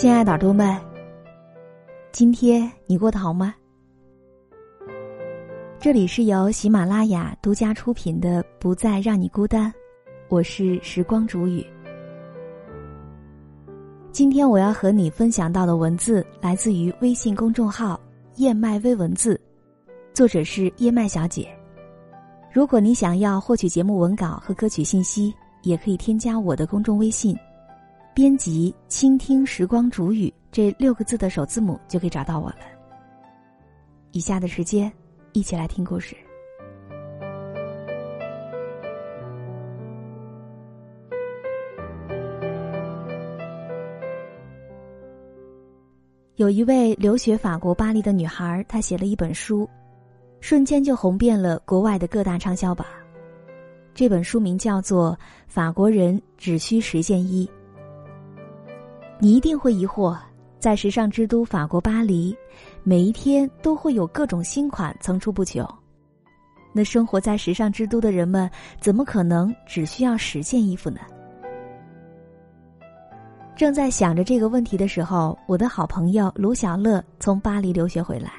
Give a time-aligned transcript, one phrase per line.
[0.00, 0.74] 亲爱的耳朵们，
[2.10, 3.54] 今天你过得好吗？
[5.78, 9.70] 这里是由喜马拉雅独家出品的《不再让你孤单》，
[10.30, 11.62] 我是时光煮雨。
[14.10, 18.00] 今天我要和你分享到的文字来自于微信公众号
[18.36, 19.38] “燕麦微文字”，
[20.14, 21.46] 作者是燕麦小姐。
[22.50, 27.36] 如果你想要获取节目文稿和歌曲信息，也可以添加我的公众微信，
[28.12, 32.58] 编辑“倾听时光煮雨”这六个字的首字母，就可以找到我了。
[34.10, 34.92] 以下的时间，
[35.32, 36.16] 一起来听故事。
[46.34, 49.68] 有一位留学法国巴黎的女孩，她写了一本书。
[50.40, 52.86] 瞬间就红遍了国外的各大畅销榜。
[53.94, 55.12] 这本书名叫做
[55.46, 57.46] 《法国人只需十件衣》。
[59.22, 60.16] 你一定会疑惑，
[60.58, 62.34] 在时尚之都法国巴黎，
[62.82, 65.62] 每一天都会有各种新款层出不穷。
[66.72, 71.00] 那生活在时尚之都的人们，怎么可能只需要十件衣服呢？
[73.54, 78.32] 正在想着这个问题的时候，我的好朋友卢小乐从巴黎留学回来。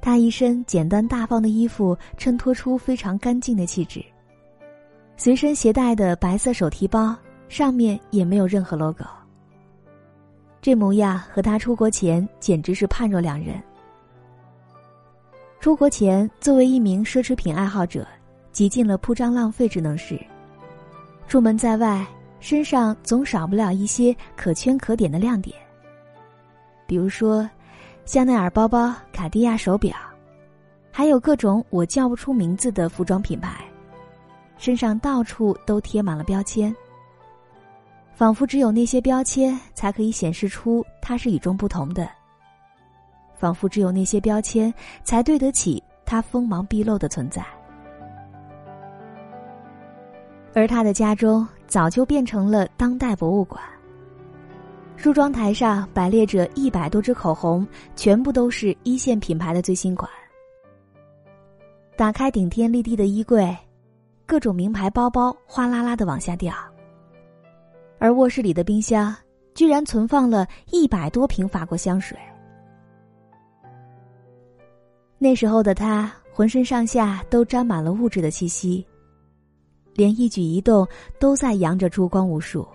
[0.00, 4.04] 他一身简单大方的衣服，衬托出非常干净的气质。
[5.16, 7.14] 随身携带的白色手提包
[7.48, 9.04] 上面也没有任何 logo。
[10.60, 13.60] 这模样和他出国前简直是判若两人。
[15.60, 18.06] 出国前，作为一名奢侈品爱好者，
[18.52, 20.20] 极尽了铺张浪费之能事。
[21.28, 22.06] 出门在外，
[22.40, 25.56] 身上总少不了一些可圈可点的亮点，
[26.86, 27.48] 比如说。
[28.06, 29.94] 香奈儿包包、卡地亚手表，
[30.90, 33.64] 还有各种我叫不出名字的服装品牌，
[34.58, 36.74] 身上到处都贴满了标签，
[38.20, 42.06] 仿佛只有那些标签才可以显示出它是与众不同的，
[43.34, 44.70] 仿佛只有那些标签
[45.02, 47.42] 才对得起它锋芒毕露的存在。
[50.54, 53.58] 而他的家中早就变成了当代博物馆。
[54.98, 57.66] 梳妆台上摆列着一百多支口红，
[57.96, 60.10] 全部都是一线品牌的最新款。
[61.96, 63.56] 打开顶天立地的衣柜，
[64.26, 66.52] 各种名牌包包哗啦啦的往下掉。
[68.00, 69.14] 而卧室里的冰箱
[69.54, 72.18] 居然存放了一百多瓶法国香水。
[75.18, 78.84] 那时候的他，浑身上下都沾满了物质的气息，
[79.94, 80.88] 连一举一动
[81.18, 82.66] 都在扬着珠光无数。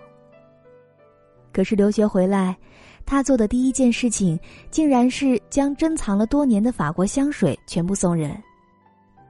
[1.52, 2.56] 可是留学回来，
[3.04, 4.38] 他做的第一件事情，
[4.70, 8.40] 竟然是将珍藏了多年的法国香水全部送人，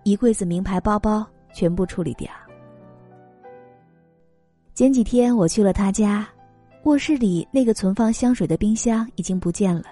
[0.02, 2.28] 一柜子名牌包包全部处理掉。
[4.76, 6.28] 前几天我去了他家，
[6.82, 9.84] 卧室里那个存放香水的冰箱已经不见了，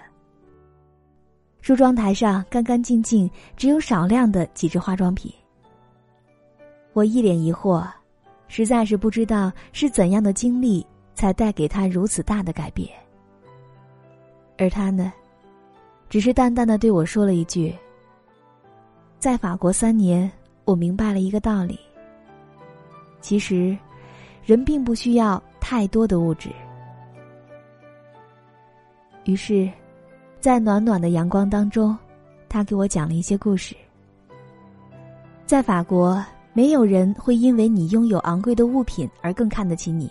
[1.62, 5.32] 梳妆台上干干净净，只有少量的几支化妆品。
[6.92, 7.88] 我一脸疑惑，
[8.46, 10.86] 实在是不知道是怎样的经历。
[11.14, 12.90] 才带给他如此大的改变，
[14.58, 15.12] 而他呢，
[16.08, 17.72] 只是淡淡的对我说了一句
[19.20, 20.28] ：“在法国三年，
[20.64, 21.78] 我明白了一个道理。
[23.20, 23.78] 其实，
[24.44, 26.50] 人并不需要太多的物质。”
[29.24, 29.70] 于是，
[30.40, 31.96] 在暖暖的阳光当中，
[32.48, 33.74] 他给我讲了一些故事。
[35.46, 36.22] 在法国，
[36.52, 40.10] 没有人会因为你拥有昂贵的物品而更看得起你。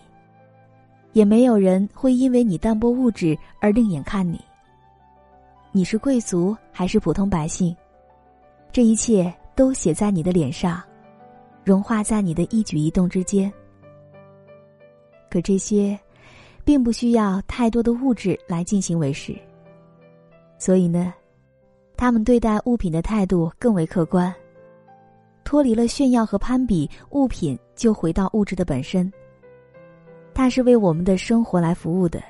[1.11, 4.41] 也没有人会因为你淡泊物质而另眼看你。
[5.71, 7.75] 你是贵族还是普通百姓，
[8.71, 10.81] 这一切都写在你的脸上，
[11.63, 13.53] 融化在你的一举一动之间。
[15.33, 15.99] 可这些，
[16.63, 19.35] 并不需要太多的物质来进行维持。
[20.59, 21.11] 所以呢，
[21.97, 24.31] 他们对待物品的态度更为客观，
[25.43, 29.11] 脱离了炫耀和攀比，物品就回到物质的本身。
[30.35, 32.21] 它是为我们的生活来服务的，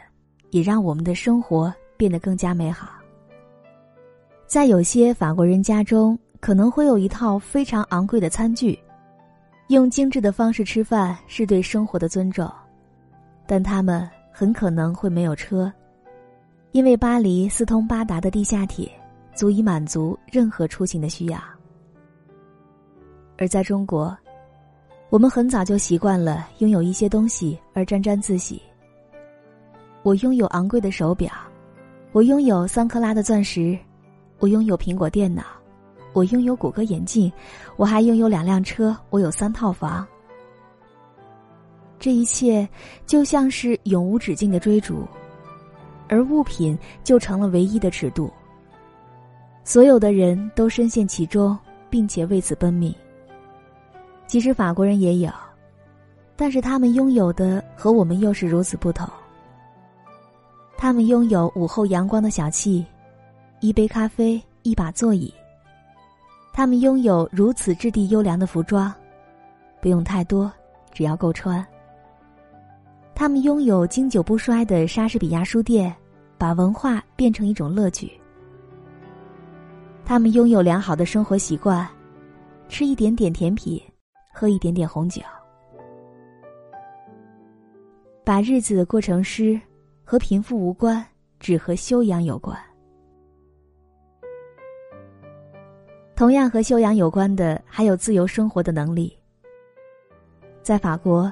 [0.51, 2.88] 也让我们的生活变得更加美好。
[4.48, 8.80] 在有些法国人家中，可能会有一套非常昂贵的餐具，
[9.68, 12.50] 用精致的方式吃饭是对生活的尊重，
[13.45, 15.72] 但他们很可能会没有车，
[16.72, 18.92] 因为巴黎四通八达的地下铁
[19.34, 21.40] 足以满足任何出行的需要。
[23.38, 24.16] 而在中国。
[25.10, 28.60] 我们很早就习惯了拥有一些东西而沾沾自喜。
[30.01, 31.31] 我拥有昂贵的手表，
[32.13, 33.78] 我拥有三克拉的钻石，
[34.39, 35.44] 我拥有苹果电脑，
[36.13, 37.31] 我拥有谷歌眼镜，
[37.75, 40.04] 我还拥有两辆车，我有三套房。
[42.03, 42.67] 这一切
[43.05, 45.07] 就像是永无止境的追逐，
[46.09, 48.29] 而物品就成了唯一的尺度。
[49.63, 51.57] 所有的人都深陷其中，
[51.89, 52.94] 并且为此奔命。
[54.27, 55.31] 其实法国人也有，
[56.35, 59.07] 但是他们拥有的和我们又是如此不同。
[60.77, 62.83] 他们拥有午后阳光的小憩，
[63.61, 65.33] 一杯咖啡，一把座椅。
[66.51, 68.94] 他们拥有如此质地优良的服装，
[69.79, 70.51] 不用太多，
[70.91, 71.65] 只要够穿。
[73.15, 75.95] 他们拥有经久不衰的莎士比亚书店，
[76.38, 78.12] 把文化变成一种乐趣。
[80.04, 81.88] 他们拥有良好的生活习惯，
[82.68, 83.81] 吃一点点甜品，
[84.33, 85.21] 喝一点点红酒，
[88.25, 89.60] 把日子过成诗，
[90.04, 91.06] 和贫富无关，
[91.39, 92.57] 只和修养有关。
[96.15, 99.18] 同样和修养有关的，还有自由生活的能力。
[100.62, 101.31] 在法国，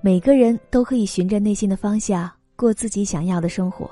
[0.00, 3.90] 每个人都可以循着内心的方向过自己想要的生活。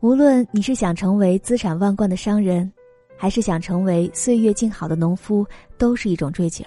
[0.00, 2.70] 无论你是想成为资产万贯的商人，
[3.16, 5.46] 还是想成为岁月静好的农夫，
[5.78, 6.64] 都是一种追求。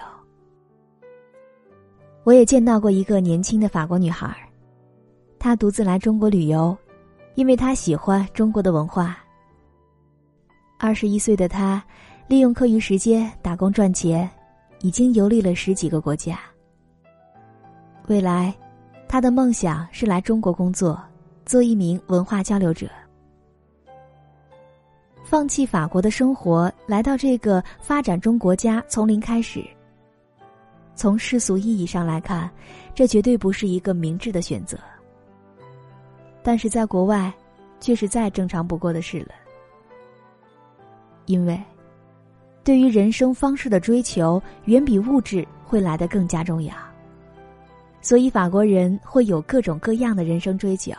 [2.22, 4.34] 我也见到过一个年轻的法国女孩，
[5.38, 6.74] 她独自来中国旅游，
[7.34, 9.18] 因为她喜欢中国的文化。
[10.78, 11.84] 二十一岁的她，
[12.28, 14.30] 利用课余时间打工赚钱，
[14.80, 16.40] 已经游历了十几个国家。
[18.06, 18.54] 未来，
[19.08, 21.02] 他的梦想是来中国工作，
[21.46, 22.86] 做一名文化交流者。
[25.24, 29.64] 放弃法国的生活，来到这个发展中国家，从零开始。
[30.94, 32.48] 从世俗意义上来看，
[32.94, 34.78] 这绝对不是一个明智的选择。
[36.42, 37.32] 但是在国外，
[37.80, 39.28] 却是再正常不过的事了。
[41.24, 41.58] 因为，
[42.62, 46.74] 对于人生方式的追求，远比物质会来得更加重要。
[48.04, 50.92] 所以，法国人会有各种各样的人生追求，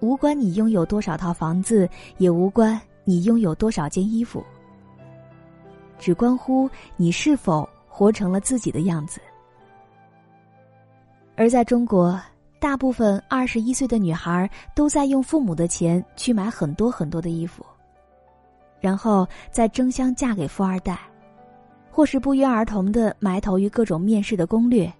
[0.00, 1.88] 无关你拥有多少套房子，
[2.18, 2.78] 也无关。
[3.08, 4.44] 你拥有多少件衣服，
[5.96, 9.20] 只关乎你是否活成了自己的样子。
[11.36, 12.20] 而在中国，
[12.58, 17.64] 大部分二十一岁的女孩都在用父母的钱去买很多很多的衣服，
[18.80, 20.98] 然后再争相嫁给富二代，
[21.90, 24.92] 或是不约而同的埋头于各种面试的攻略，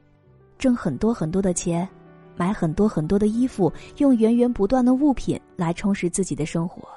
[0.58, 1.88] 挣很多很多的钱，
[2.36, 6.88] 买很多很多的衣服，用源源不断的物品来充实自己的生活。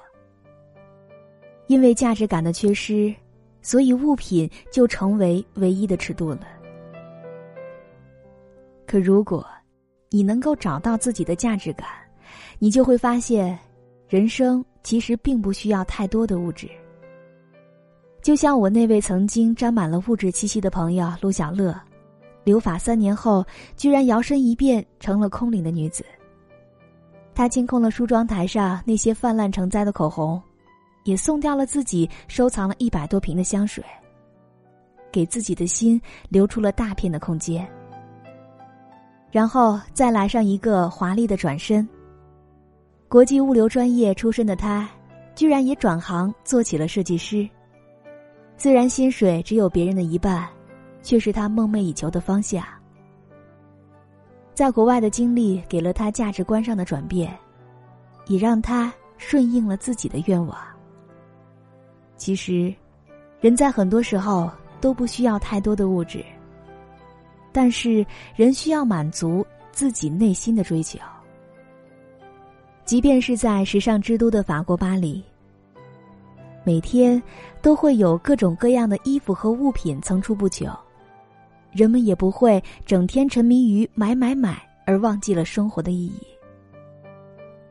[1.68, 3.14] 因为价值感的缺失，
[3.62, 6.40] 所以物品就成为唯一的尺度了。
[8.88, 9.46] 可如果，
[10.10, 11.88] 你能够找到自己的价值感，
[12.58, 13.56] 你就会发现，
[14.08, 16.68] 人生其实并不需要太多的物质。
[18.24, 21.80] 就像我那位曾经沾满了物质气息的朋友陆小乐，
[22.50, 23.46] 留法三年后，
[23.78, 26.04] 居然摇身一变成了空灵的女子。
[27.36, 30.42] 她清空了梳妆台上那些泛滥成灾的口红。
[31.06, 33.84] 也送掉了自己收藏了一百多瓶的香水，
[35.12, 37.68] 给自己的心留出了大片的空间，
[39.32, 41.88] 然后再来上一个华丽的转身。
[43.08, 44.88] 国际物流专业出身的他，
[45.36, 47.48] 居然也转行做起了设计师。
[48.58, 50.48] 虽然薪水只有别人的一半，
[51.02, 52.64] 却是他梦寐以求的方向。
[54.54, 57.34] 在国外的经历给了他价值观上的转变，
[58.28, 60.58] 也让他顺应了自己的愿望。
[62.18, 62.74] 其实，
[63.40, 64.52] 人在很多时候
[64.82, 66.24] 都不需要太多的物质，
[67.54, 71.00] 但是人需要满足自己内心的追求。
[72.84, 75.24] 即便是在时尚之都的法国巴黎，
[76.66, 77.22] 每天
[77.62, 80.68] 都会有各种各样的衣服和物品层出不穷，
[81.72, 86.22] 人们也不会整天沉迷于买买买而忘记了生活的意义。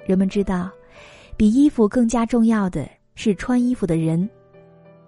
[0.06, 0.70] 人们知道，
[1.36, 4.28] 比衣服更加重要的是穿衣服的人。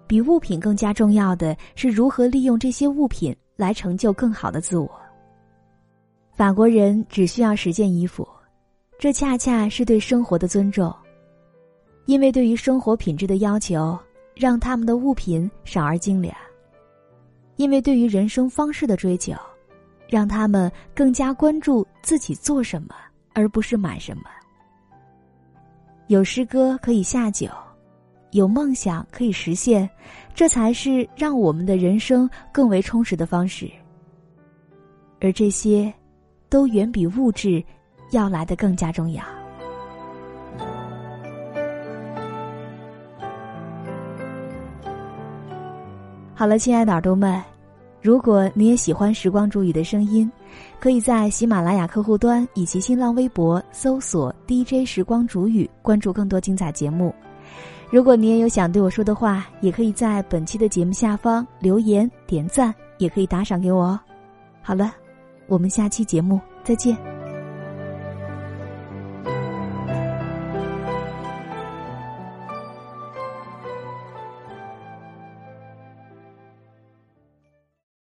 [0.07, 4.91] 比物品更加重要的是如何利用这些物品来成就更好的自我。
[6.33, 8.27] 法国人只需要十件衣服，
[8.99, 10.93] 这恰恰是对生活的尊重，
[12.07, 13.97] 因为对于生活品质的要求，
[14.35, 16.35] 让他们的物品少而精良；
[17.61, 19.33] 因为对于人生方式的追求，
[20.09, 22.95] 让他们更加关注自己做什么，
[23.33, 24.23] 而不是买什么。
[26.07, 27.47] 有诗歌可以下酒。
[28.31, 29.87] 有梦想可以实现，
[30.33, 33.69] 这才是让我们的人生更为充实的方式。
[35.19, 35.93] 而这些，
[36.49, 37.63] 都远比物质
[38.09, 39.23] 要来的更加重要。
[46.41, 47.39] 好了，亲爱的耳朵们，
[48.01, 50.27] 如果你也喜欢时光煮雨的声音，
[50.79, 57.13] 可以在喜马拉雅客户端以及新浪微博搜索 “DJ 时光煮雨”，关注更多精彩节目。
[57.91, 63.99] 如果你也有想对我说的话，也可以在本期的节目下方留言点赞，也可以打赏给我哦。
[64.63, 64.95] 好了，
[65.45, 67.10] 我们下期节目再见。